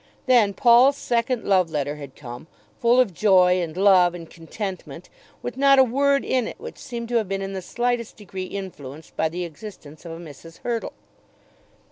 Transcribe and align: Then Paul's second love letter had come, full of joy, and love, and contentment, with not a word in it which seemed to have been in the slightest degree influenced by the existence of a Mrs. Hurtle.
Then 0.25 0.55
Paul's 0.55 0.97
second 0.97 1.43
love 1.45 1.69
letter 1.69 1.97
had 1.97 2.15
come, 2.15 2.47
full 2.79 2.99
of 2.99 3.13
joy, 3.13 3.61
and 3.61 3.77
love, 3.77 4.15
and 4.15 4.27
contentment, 4.27 5.09
with 5.43 5.57
not 5.57 5.77
a 5.77 5.83
word 5.83 6.25
in 6.25 6.47
it 6.47 6.59
which 6.59 6.79
seemed 6.79 7.07
to 7.09 7.17
have 7.17 7.29
been 7.29 7.43
in 7.43 7.53
the 7.53 7.61
slightest 7.61 8.17
degree 8.17 8.45
influenced 8.45 9.15
by 9.15 9.29
the 9.29 9.43
existence 9.45 10.03
of 10.03 10.13
a 10.13 10.17
Mrs. 10.17 10.57
Hurtle. 10.63 10.93